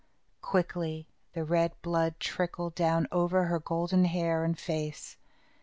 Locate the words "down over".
2.73-3.43